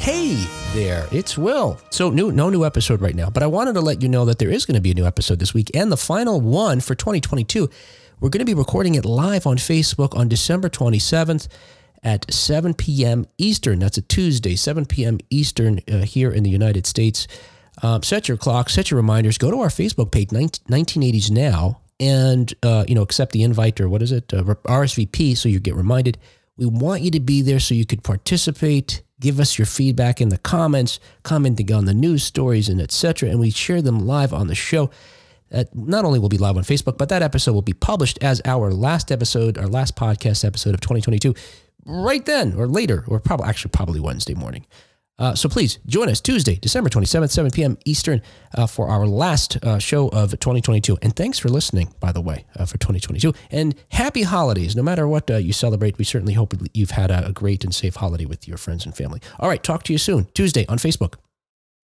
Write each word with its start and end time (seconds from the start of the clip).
Hey 0.00 0.46
there, 0.72 1.06
it's 1.12 1.36
Will. 1.36 1.78
So 1.90 2.08
new, 2.08 2.32
no 2.32 2.48
new 2.48 2.64
episode 2.64 3.02
right 3.02 3.14
now, 3.14 3.28
but 3.28 3.42
I 3.42 3.46
wanted 3.46 3.74
to 3.74 3.82
let 3.82 4.00
you 4.00 4.08
know 4.08 4.24
that 4.24 4.38
there 4.38 4.48
is 4.48 4.64
going 4.64 4.76
to 4.76 4.80
be 4.80 4.92
a 4.92 4.94
new 4.94 5.04
episode 5.04 5.38
this 5.38 5.52
week 5.52 5.70
and 5.74 5.92
the 5.92 5.96
final 5.98 6.40
one 6.40 6.80
for 6.80 6.94
2022. 6.94 7.68
We're 8.18 8.30
going 8.30 8.38
to 8.38 8.46
be 8.46 8.54
recording 8.54 8.94
it 8.94 9.04
live 9.04 9.46
on 9.46 9.58
Facebook 9.58 10.16
on 10.16 10.26
December 10.26 10.70
27th 10.70 11.48
at 12.02 12.32
7 12.32 12.72
p.m. 12.72 13.26
Eastern. 13.36 13.78
That's 13.78 13.98
a 13.98 14.00
Tuesday, 14.00 14.56
7 14.56 14.86
p.m. 14.86 15.18
Eastern 15.28 15.80
uh, 15.86 15.98
here 15.98 16.32
in 16.32 16.44
the 16.44 16.50
United 16.50 16.86
States. 16.86 17.28
Um, 17.82 18.02
set 18.02 18.26
your 18.26 18.38
clock, 18.38 18.70
set 18.70 18.90
your 18.90 18.96
reminders. 18.96 19.36
Go 19.36 19.50
to 19.50 19.60
our 19.60 19.68
Facebook 19.68 20.12
page, 20.12 20.28
1980s 20.28 21.30
Now, 21.30 21.82
and 22.00 22.54
uh, 22.62 22.86
you 22.88 22.94
know 22.94 23.02
accept 23.02 23.32
the 23.32 23.42
invite 23.42 23.78
or 23.82 23.90
what 23.90 24.00
is 24.00 24.12
it, 24.12 24.32
uh, 24.32 24.44
RSVP, 24.44 25.36
so 25.36 25.50
you 25.50 25.60
get 25.60 25.74
reminded. 25.74 26.16
We 26.56 26.64
want 26.64 27.02
you 27.02 27.10
to 27.10 27.20
be 27.20 27.42
there 27.42 27.60
so 27.60 27.74
you 27.74 27.84
could 27.84 28.02
participate. 28.02 29.02
Give 29.20 29.38
us 29.38 29.58
your 29.58 29.66
feedback 29.66 30.20
in 30.20 30.30
the 30.30 30.38
comments, 30.38 30.98
commenting 31.22 31.72
on 31.72 31.84
the 31.84 31.94
news 31.94 32.24
stories 32.24 32.68
and 32.68 32.80
etc. 32.80 33.28
And 33.28 33.38
we 33.38 33.50
share 33.50 33.82
them 33.82 34.06
live 34.06 34.32
on 34.32 34.46
the 34.46 34.54
show. 34.54 34.90
That 35.50 35.74
not 35.74 36.04
only 36.04 36.18
will 36.18 36.28
be 36.28 36.38
live 36.38 36.56
on 36.56 36.62
Facebook, 36.62 36.96
but 36.96 37.08
that 37.08 37.22
episode 37.22 37.52
will 37.52 37.62
be 37.62 37.72
published 37.72 38.18
as 38.22 38.40
our 38.44 38.72
last 38.72 39.10
episode, 39.10 39.58
our 39.58 39.66
last 39.66 39.96
podcast 39.96 40.44
episode 40.44 40.74
of 40.74 40.80
2022, 40.80 41.34
right 41.84 42.24
then 42.24 42.54
or 42.54 42.68
later, 42.68 43.04
or 43.08 43.18
probably 43.18 43.46
actually 43.46 43.72
probably 43.72 44.00
Wednesday 44.00 44.34
morning. 44.34 44.64
Uh, 45.20 45.34
so 45.34 45.48
please 45.48 45.78
join 45.86 46.08
us 46.08 46.20
Tuesday, 46.20 46.56
December 46.56 46.88
27th, 46.88 47.30
7 47.30 47.50
p.m. 47.50 47.78
Eastern 47.84 48.22
uh, 48.56 48.66
for 48.66 48.88
our 48.88 49.06
last 49.06 49.62
uh, 49.62 49.78
show 49.78 50.08
of 50.08 50.30
2022. 50.30 50.98
And 51.02 51.14
thanks 51.14 51.38
for 51.38 51.50
listening, 51.50 51.94
by 52.00 52.10
the 52.10 52.22
way, 52.22 52.46
uh, 52.56 52.64
for 52.64 52.78
2022. 52.78 53.34
And 53.50 53.74
happy 53.90 54.22
holidays. 54.22 54.74
No 54.74 54.82
matter 54.82 55.06
what 55.06 55.30
uh, 55.30 55.36
you 55.36 55.52
celebrate, 55.52 55.98
we 55.98 56.04
certainly 56.04 56.34
hope 56.34 56.54
you've 56.72 56.92
had 56.92 57.10
a, 57.10 57.28
a 57.28 57.32
great 57.32 57.62
and 57.62 57.74
safe 57.74 57.96
holiday 57.96 58.24
with 58.24 58.48
your 58.48 58.56
friends 58.56 58.86
and 58.86 58.96
family. 58.96 59.20
All 59.38 59.48
right, 59.48 59.62
talk 59.62 59.82
to 59.84 59.92
you 59.92 59.98
soon, 59.98 60.26
Tuesday 60.34 60.66
on 60.66 60.78
Facebook. 60.78 61.14